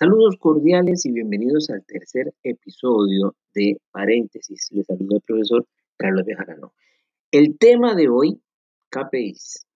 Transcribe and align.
Saludos 0.00 0.36
cordiales 0.38 1.04
y 1.06 1.10
bienvenidos 1.10 1.70
al 1.70 1.84
tercer 1.84 2.32
episodio 2.44 3.34
de 3.52 3.80
Paréntesis. 3.90 4.68
Les 4.70 4.86
saluda 4.86 5.16
el 5.16 5.22
profesor 5.22 5.66
Carlos 5.96 6.24
Bejarano. 6.24 6.72
El 7.32 7.58
tema 7.58 7.96
de 7.96 8.08
hoy, 8.08 8.40
KPIs. 8.90 9.66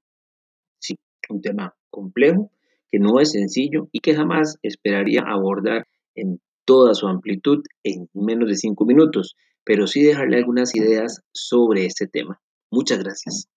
Sí, 0.78 0.96
un 1.28 1.42
tema 1.42 1.74
complejo, 1.90 2.52
que 2.88 3.00
no 3.00 3.18
es 3.18 3.32
sencillo 3.32 3.88
y 3.90 3.98
que 3.98 4.14
jamás 4.14 4.60
esperaría 4.62 5.22
abordar 5.26 5.88
en 6.14 6.40
toda 6.64 6.94
su 6.94 7.08
amplitud 7.08 7.64
en 7.82 8.08
menos 8.14 8.48
de 8.48 8.54
cinco 8.54 8.84
minutos, 8.84 9.34
pero 9.64 9.88
sí 9.88 10.04
dejarle 10.04 10.36
algunas 10.36 10.76
ideas 10.76 11.24
sobre 11.32 11.84
este 11.84 12.06
tema. 12.06 12.40
Muchas 12.70 13.00
gracias. 13.00 13.48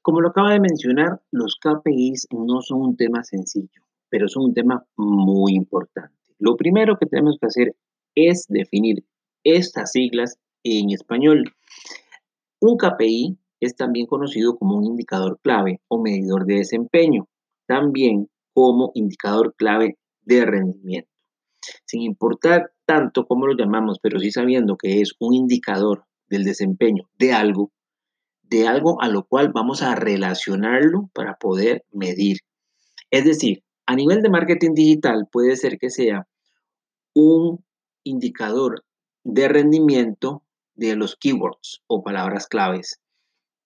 Como 0.00 0.20
lo 0.20 0.28
acaba 0.28 0.52
de 0.52 0.60
mencionar, 0.60 1.20
los 1.32 1.58
KPIs 1.60 2.28
no 2.30 2.62
son 2.62 2.82
un 2.82 2.96
tema 2.96 3.24
sencillo 3.24 3.85
pero 4.10 4.26
es 4.26 4.36
un 4.36 4.54
tema 4.54 4.84
muy 4.96 5.54
importante. 5.54 6.14
Lo 6.38 6.56
primero 6.56 6.96
que 6.98 7.06
tenemos 7.06 7.36
que 7.40 7.46
hacer 7.46 7.76
es 8.14 8.46
definir 8.48 9.04
estas 9.44 9.92
siglas 9.92 10.38
en 10.64 10.90
español. 10.90 11.44
Un 12.60 12.76
KPI 12.76 13.38
es 13.60 13.76
también 13.76 14.06
conocido 14.06 14.56
como 14.58 14.76
un 14.76 14.84
indicador 14.84 15.38
clave 15.42 15.80
o 15.88 16.00
medidor 16.00 16.46
de 16.46 16.56
desempeño, 16.56 17.28
también 17.66 18.28
como 18.52 18.90
indicador 18.94 19.54
clave 19.56 19.98
de 20.22 20.44
rendimiento. 20.44 21.10
Sin 21.84 22.02
importar 22.02 22.72
tanto 22.84 23.26
cómo 23.26 23.46
lo 23.46 23.56
llamamos, 23.56 23.98
pero 24.00 24.18
sí 24.18 24.30
sabiendo 24.30 24.76
que 24.76 25.00
es 25.00 25.14
un 25.18 25.34
indicador 25.34 26.04
del 26.28 26.44
desempeño 26.44 27.08
de 27.18 27.32
algo, 27.32 27.72
de 28.42 28.66
algo 28.66 29.00
a 29.02 29.08
lo 29.08 29.24
cual 29.24 29.52
vamos 29.52 29.82
a 29.82 29.94
relacionarlo 29.94 31.10
para 31.12 31.34
poder 31.36 31.84
medir. 31.92 32.38
Es 33.10 33.24
decir, 33.24 33.62
a 33.86 33.94
nivel 33.94 34.22
de 34.22 34.30
marketing 34.30 34.74
digital 34.74 35.28
puede 35.30 35.56
ser 35.56 35.78
que 35.78 35.90
sea 35.90 36.26
un 37.14 37.64
indicador 38.04 38.84
de 39.24 39.48
rendimiento 39.48 40.42
de 40.74 40.96
los 40.96 41.16
keywords 41.16 41.82
o 41.86 42.02
palabras 42.02 42.46
claves, 42.46 43.00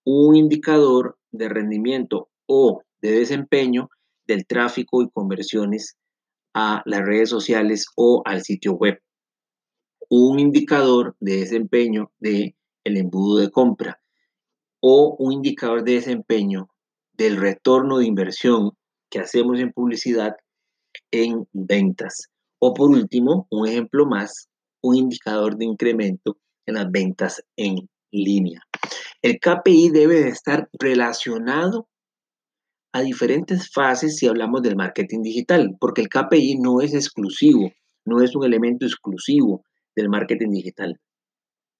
un 0.04 0.36
indicador 0.36 1.18
de 1.32 1.48
rendimiento 1.48 2.28
o 2.46 2.82
de 3.00 3.12
desempeño 3.12 3.90
del 4.26 4.46
tráfico 4.46 5.02
y 5.02 5.10
conversiones 5.10 5.96
a 6.54 6.82
las 6.84 7.00
redes 7.00 7.30
sociales 7.30 7.86
o 7.96 8.22
al 8.24 8.42
sitio 8.42 8.74
web, 8.74 9.00
un 10.08 10.38
indicador 10.38 11.16
de 11.20 11.38
desempeño 11.38 12.12
del 12.18 12.54
el 12.84 12.96
embudo 12.96 13.38
de 13.38 13.50
compra 13.50 14.00
o 14.80 15.16
un 15.18 15.32
indicador 15.32 15.84
de 15.84 15.94
desempeño 15.94 16.70
del 17.12 17.36
retorno 17.36 17.98
de 17.98 18.06
inversión 18.06 18.72
que 19.10 19.18
hacemos 19.18 19.58
en 19.60 19.72
publicidad 19.72 20.36
en 21.10 21.46
ventas. 21.52 22.28
O 22.58 22.74
por 22.74 22.90
último, 22.90 23.46
un 23.50 23.68
ejemplo 23.68 24.06
más, 24.06 24.48
un 24.82 24.96
indicador 24.96 25.56
de 25.56 25.64
incremento 25.64 26.38
en 26.66 26.74
las 26.74 26.90
ventas 26.90 27.42
en 27.56 27.88
línea. 28.10 28.60
El 29.22 29.38
KPI 29.38 29.90
debe 29.90 30.22
de 30.22 30.28
estar 30.28 30.68
relacionado 30.72 31.88
a 32.92 33.02
diferentes 33.02 33.70
fases 33.72 34.16
si 34.16 34.26
hablamos 34.26 34.62
del 34.62 34.76
marketing 34.76 35.22
digital, 35.22 35.76
porque 35.78 36.02
el 36.02 36.08
KPI 36.08 36.58
no 36.58 36.80
es 36.80 36.94
exclusivo, 36.94 37.70
no 38.04 38.22
es 38.22 38.34
un 38.34 38.44
elemento 38.44 38.86
exclusivo 38.86 39.64
del 39.94 40.08
marketing 40.08 40.50
digital. 40.50 40.98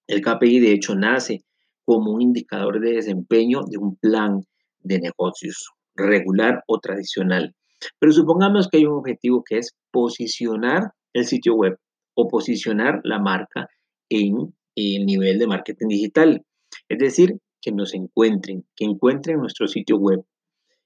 El 0.07 0.21
KPI 0.21 0.59
de 0.59 0.71
hecho 0.71 0.95
nace 0.95 1.43
como 1.83 2.11
un 2.11 2.21
indicador 2.21 2.79
de 2.79 2.93
desempeño 2.93 3.63
de 3.69 3.77
un 3.77 3.95
plan 3.97 4.41
de 4.79 4.99
negocios 4.99 5.69
regular 6.01 6.63
o 6.67 6.79
tradicional. 6.79 7.55
Pero 7.99 8.11
supongamos 8.11 8.67
que 8.67 8.77
hay 8.77 8.85
un 8.85 8.97
objetivo 8.97 9.43
que 9.43 9.57
es 9.57 9.75
posicionar 9.91 10.91
el 11.13 11.25
sitio 11.25 11.55
web 11.55 11.77
o 12.15 12.27
posicionar 12.27 13.01
la 13.03 13.19
marca 13.19 13.69
en 14.09 14.53
el 14.75 15.05
nivel 15.05 15.39
de 15.39 15.47
marketing 15.47 15.87
digital. 15.87 16.45
Es 16.89 16.99
decir, 16.99 17.37
que 17.61 17.71
nos 17.71 17.93
encuentren, 17.93 18.65
que 18.75 18.85
encuentren 18.85 19.39
nuestro 19.39 19.67
sitio 19.67 19.97
web. 19.97 20.23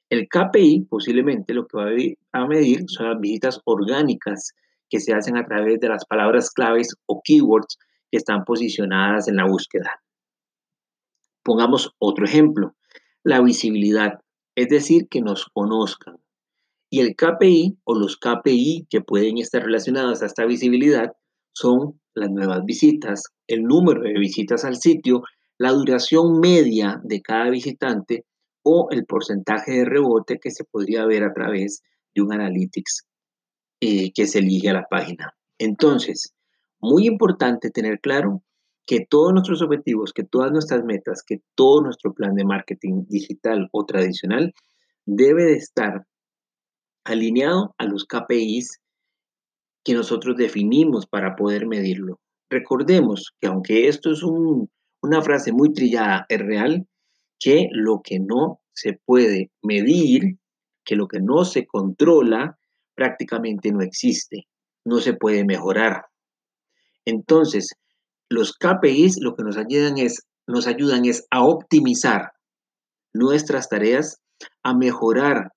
El 0.09 0.27
KPI 0.27 0.87
posiblemente 0.89 1.53
lo 1.53 1.65
que 1.67 1.77
va 1.77 1.89
a 2.33 2.47
medir 2.47 2.83
son 2.87 3.09
las 3.09 3.19
visitas 3.19 3.59
orgánicas 3.65 4.53
que 4.89 4.99
se 4.99 5.13
hacen 5.13 5.37
a 5.37 5.45
través 5.45 5.79
de 5.79 5.89
las 5.89 6.05
palabras 6.05 6.51
claves 6.51 6.95
o 7.07 7.21
keywords 7.23 7.77
que 8.11 8.17
están 8.17 8.43
posicionadas 8.43 9.27
en 9.27 9.37
la 9.37 9.45
búsqueda. 9.45 9.91
Pongamos 11.43 11.95
otro 11.97 12.25
ejemplo, 12.25 12.75
la 13.23 13.41
visibilidad 13.41 14.19
es 14.55 14.69
decir, 14.69 15.07
que 15.09 15.21
nos 15.21 15.45
conozcan. 15.53 16.17
Y 16.89 17.01
el 17.01 17.15
KPI 17.15 17.77
o 17.83 17.95
los 17.95 18.17
KPI 18.17 18.87
que 18.89 19.01
pueden 19.01 19.37
estar 19.37 19.63
relacionados 19.63 20.21
a 20.21 20.27
esta 20.27 20.45
visibilidad 20.45 21.13
son 21.53 21.99
las 22.13 22.29
nuevas 22.29 22.63
visitas, 22.65 23.23
el 23.47 23.63
número 23.63 24.01
de 24.01 24.13
visitas 24.19 24.63
al 24.65 24.77
sitio, 24.77 25.23
la 25.57 25.71
duración 25.71 26.39
media 26.39 27.01
de 27.03 27.21
cada 27.21 27.49
visitante 27.49 28.25
o 28.63 28.87
el 28.91 29.05
porcentaje 29.05 29.71
de 29.73 29.85
rebote 29.85 30.39
que 30.39 30.51
se 30.51 30.63
podría 30.63 31.05
ver 31.05 31.23
a 31.23 31.33
través 31.33 31.81
de 32.13 32.21
un 32.21 32.33
analytics 32.33 33.05
eh, 33.81 34.11
que 34.13 34.27
se 34.27 34.39
elige 34.39 34.69
a 34.69 34.73
la 34.73 34.87
página. 34.89 35.33
Entonces, 35.59 36.33
muy 36.79 37.07
importante 37.07 37.69
tener 37.69 37.99
claro 37.99 38.43
que 38.85 39.05
todos 39.05 39.33
nuestros 39.33 39.61
objetivos, 39.61 40.13
que 40.13 40.23
todas 40.23 40.51
nuestras 40.51 40.83
metas, 40.83 41.23
que 41.23 41.41
todo 41.55 41.81
nuestro 41.81 42.13
plan 42.13 42.35
de 42.35 42.45
marketing 42.45 43.05
digital 43.07 43.67
o 43.71 43.85
tradicional 43.85 44.53
debe 45.05 45.45
de 45.45 45.53
estar 45.53 46.05
alineado 47.03 47.73
a 47.77 47.85
los 47.85 48.05
KPIs 48.05 48.79
que 49.83 49.93
nosotros 49.93 50.35
definimos 50.35 51.05
para 51.05 51.35
poder 51.35 51.67
medirlo. 51.67 52.19
Recordemos 52.49 53.33
que 53.39 53.47
aunque 53.47 53.87
esto 53.87 54.11
es 54.11 54.23
una 54.23 55.21
frase 55.21 55.51
muy 55.51 55.73
trillada, 55.73 56.25
es 56.29 56.39
real 56.39 56.87
que 57.39 57.67
lo 57.71 58.01
que 58.03 58.19
no 58.19 58.61
se 58.73 58.99
puede 59.05 59.51
medir, 59.61 60.37
que 60.83 60.95
lo 60.95 61.07
que 61.07 61.19
no 61.19 61.45
se 61.45 61.65
controla, 61.65 62.57
prácticamente 62.95 63.71
no 63.71 63.81
existe, 63.81 64.47
no 64.85 64.99
se 64.99 65.13
puede 65.13 65.45
mejorar. 65.45 66.05
Entonces, 67.05 67.75
los 68.29 68.53
KPIs 68.53 69.19
lo 69.21 69.35
que 69.35 69.43
nos 69.43 69.57
ayudan 69.57 69.97
es, 69.97 70.25
nos 70.47 70.67
ayudan 70.67 71.05
es 71.05 71.25
a 71.31 71.43
optimizar 71.43 72.31
nuestras 73.13 73.69
tareas, 73.69 74.21
a 74.63 74.75
mejorar 74.75 75.51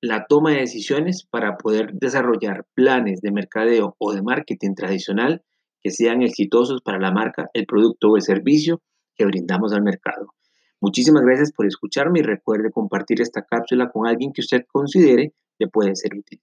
la 0.00 0.26
toma 0.26 0.50
de 0.50 0.60
decisiones 0.60 1.26
para 1.30 1.56
poder 1.56 1.92
desarrollar 1.94 2.66
planes 2.74 3.20
de 3.20 3.32
mercadeo 3.32 3.94
o 3.98 4.12
de 4.12 4.22
marketing 4.22 4.74
tradicional 4.74 5.42
que 5.82 5.90
sean 5.90 6.22
exitosos 6.22 6.80
para 6.82 6.98
la 6.98 7.12
marca, 7.12 7.48
el 7.54 7.66
producto 7.66 8.10
o 8.10 8.16
el 8.16 8.22
servicio 8.22 8.82
que 9.16 9.24
brindamos 9.24 9.72
al 9.72 9.82
mercado. 9.82 10.34
Muchísimas 10.80 11.22
gracias 11.22 11.52
por 11.52 11.66
escucharme 11.66 12.20
y 12.20 12.22
recuerde 12.22 12.70
compartir 12.70 13.20
esta 13.22 13.42
cápsula 13.42 13.90
con 13.90 14.06
alguien 14.06 14.32
que 14.32 14.40
usted 14.40 14.64
considere 14.70 15.32
le 15.58 15.68
puede 15.68 15.94
ser 15.94 16.14
útil. 16.14 16.40